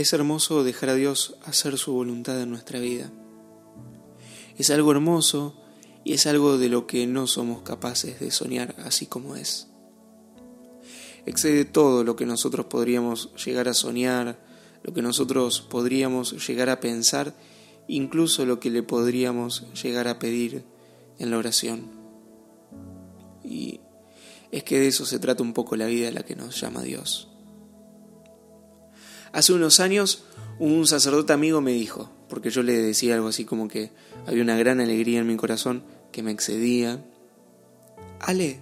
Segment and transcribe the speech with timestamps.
[0.00, 3.12] Es hermoso dejar a Dios hacer su voluntad en nuestra vida.
[4.56, 5.54] Es algo hermoso
[6.04, 9.68] y es algo de lo que no somos capaces de soñar así como es.
[11.26, 14.42] Excede todo lo que nosotros podríamos llegar a soñar,
[14.82, 17.36] lo que nosotros podríamos llegar a pensar,
[17.86, 20.64] incluso lo que le podríamos llegar a pedir
[21.18, 21.90] en la oración.
[23.44, 23.80] Y
[24.50, 26.80] es que de eso se trata un poco la vida a la que nos llama
[26.80, 27.29] Dios.
[29.32, 30.24] Hace unos años
[30.58, 33.92] un sacerdote amigo me dijo, porque yo le decía algo así como que
[34.26, 37.04] había una gran alegría en mi corazón que me excedía,
[38.20, 38.60] Ale,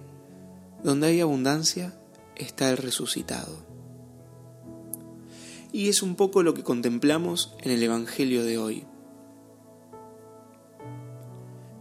[0.83, 1.99] donde hay abundancia
[2.35, 3.65] está el resucitado.
[5.71, 8.85] Y es un poco lo que contemplamos en el Evangelio de hoy.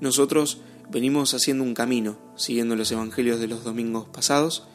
[0.01, 4.67] Nosotros venimos haciendo un camino, siguiendo los Evangelios de los domingos pasados,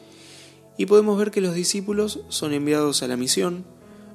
[0.76, 3.64] y podemos ver que los discípulos son enviados a la misión,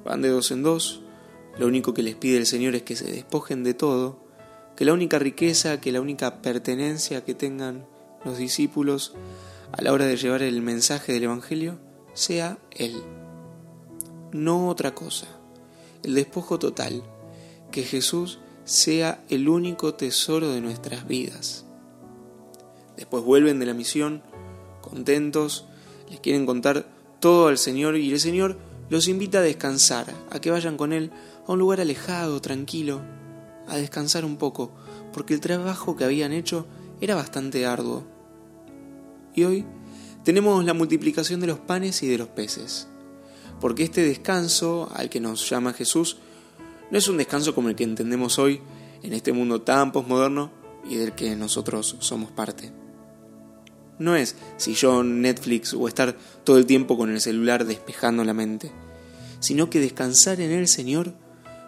[0.04, 1.02] van de dos en dos,
[1.58, 4.24] lo único que les pide el Señor es que se despojen de todo,
[4.76, 7.86] que la única riqueza, que la única pertenencia que tengan
[8.24, 9.14] los discípulos
[9.72, 11.78] a la hora de llevar el mensaje del Evangelio
[12.14, 13.02] sea Él,
[14.32, 15.26] no otra cosa,
[16.02, 17.02] el despojo total,
[17.70, 21.64] que Jesús sea el único tesoro de nuestras vidas.
[22.96, 24.22] Después vuelven de la misión,
[24.80, 25.66] contentos,
[26.08, 26.86] les quieren contar
[27.20, 28.58] todo al Señor y el Señor
[28.90, 31.10] los invita a descansar, a que vayan con Él
[31.46, 33.00] a un lugar alejado, tranquilo,
[33.68, 34.72] a descansar un poco,
[35.12, 36.66] porque el trabajo que habían hecho
[37.00, 38.04] era bastante arduo.
[39.34, 39.64] Y hoy
[40.24, 42.88] tenemos la multiplicación de los panes y de los peces,
[43.60, 46.16] porque este descanso al que nos llama Jesús
[46.90, 48.60] no es un descanso como el que entendemos hoy
[49.04, 50.50] en este mundo tan posmoderno
[50.88, 52.79] y del que nosotros somos parte
[54.00, 58.72] no es sillón, Netflix o estar todo el tiempo con el celular despejando la mente,
[59.38, 61.12] sino que descansar en el Señor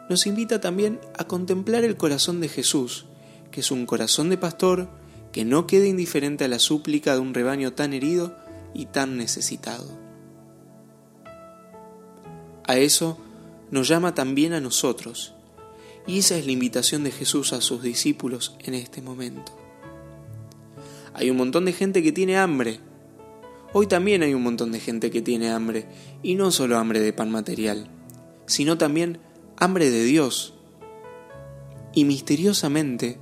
[0.08, 3.05] nos invita también a contemplar el corazón de Jesús,
[3.50, 4.89] que es un corazón de pastor
[5.30, 8.36] que no quede indiferente a la súplica de un rebaño tan herido
[8.74, 9.98] y tan necesitado.
[12.67, 13.18] A eso
[13.70, 15.34] nos llama también a nosotros,
[16.07, 19.52] y esa es la invitación de Jesús a sus discípulos en este momento.
[21.14, 22.80] Hay un montón de gente que tiene hambre.
[23.74, 25.86] Hoy también hay un montón de gente que tiene hambre,
[26.23, 27.89] y no solo hambre de pan material,
[28.46, 29.18] sino también
[29.56, 30.55] hambre de Dios.
[31.95, 33.18] Y misteriosamente,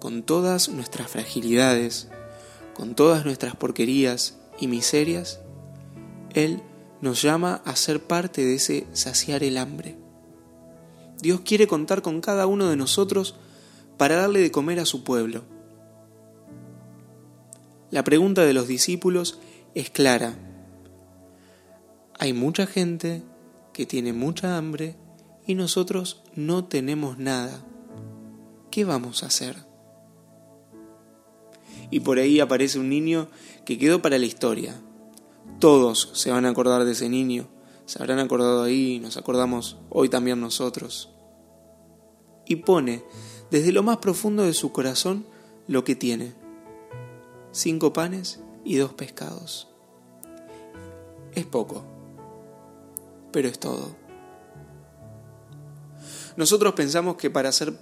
[0.00, 2.08] con todas nuestras fragilidades,
[2.74, 5.40] con todas nuestras porquerías y miserias,
[6.34, 6.62] Él
[7.00, 9.96] nos llama a ser parte de ese saciar el hambre.
[11.20, 13.36] Dios quiere contar con cada uno de nosotros
[13.96, 15.51] para darle de comer a su pueblo
[17.92, 19.38] la pregunta de los discípulos
[19.74, 20.34] es clara.
[22.18, 23.22] Hay mucha gente
[23.74, 24.96] que tiene mucha hambre
[25.46, 27.62] y nosotros no tenemos nada.
[28.70, 29.56] ¿Qué vamos a hacer?
[31.90, 33.28] Y por ahí aparece un niño
[33.66, 34.74] que quedó para la historia.
[35.58, 37.46] Todos se van a acordar de ese niño.
[37.84, 41.10] Se habrán acordado ahí, nos acordamos hoy también nosotros.
[42.46, 43.04] Y pone
[43.50, 45.26] desde lo más profundo de su corazón
[45.68, 46.40] lo que tiene
[47.52, 49.68] cinco panes y dos pescados.
[51.34, 51.84] Es poco,
[53.30, 53.94] pero es todo.
[56.36, 57.78] Nosotros pensamos que para ser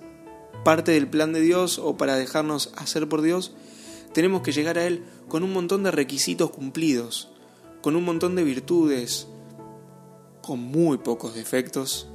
[0.65, 3.53] parte del plan de Dios o para dejarnos hacer por Dios,
[4.13, 7.31] tenemos que llegar a Él con un montón de requisitos cumplidos,
[7.81, 9.29] con un montón de virtudes,
[10.43, 12.09] con muy pocos defectos,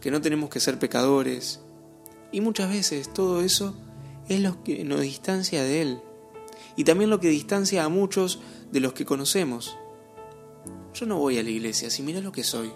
[0.00, 1.60] que no tenemos que ser pecadores.
[2.30, 3.74] Y muchas veces todo eso
[4.28, 6.00] es lo que nos distancia de Él
[6.76, 8.40] y también lo que distancia a muchos
[8.72, 9.76] de los que conocemos.
[10.94, 12.72] Yo no voy a la iglesia, si mira lo que soy.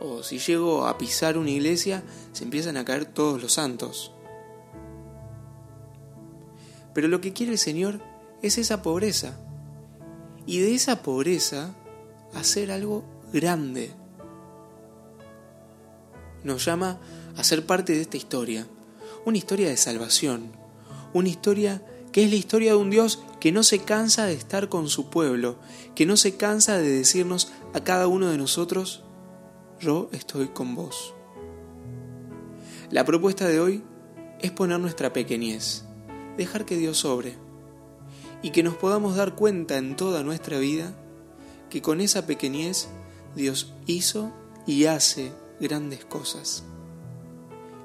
[0.00, 4.12] O si llego a pisar una iglesia, se empiezan a caer todos los santos.
[6.94, 8.00] Pero lo que quiere el Señor
[8.42, 9.38] es esa pobreza.
[10.46, 11.74] Y de esa pobreza
[12.34, 13.92] hacer algo grande.
[16.42, 16.98] Nos llama
[17.36, 18.66] a ser parte de esta historia.
[19.24, 20.52] Una historia de salvación.
[21.12, 21.82] Una historia
[22.12, 25.10] que es la historia de un Dios que no se cansa de estar con su
[25.10, 25.56] pueblo,
[25.94, 29.04] que no se cansa de decirnos a cada uno de nosotros,
[29.80, 31.14] yo estoy con vos.
[32.90, 33.82] La propuesta de hoy
[34.40, 35.84] es poner nuestra pequeñez,
[36.36, 37.36] dejar que Dios sobre
[38.42, 40.94] y que nos podamos dar cuenta en toda nuestra vida
[41.68, 42.88] que con esa pequeñez
[43.36, 44.32] Dios hizo
[44.66, 46.64] y hace grandes cosas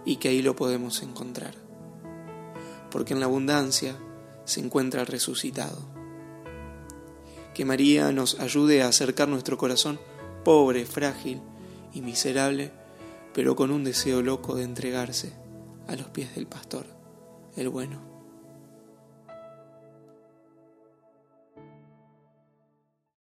[0.05, 1.53] y que ahí lo podemos encontrar.
[2.91, 3.95] Porque en la abundancia,
[4.45, 5.81] se encuentra resucitado.
[7.53, 9.99] Que María nos ayude a acercar nuestro corazón
[10.43, 11.41] pobre, frágil
[11.93, 12.71] y miserable
[13.35, 15.33] pero con un deseo loco de entregarse
[15.89, 16.85] a los pies del pastor,
[17.57, 18.14] el bueno.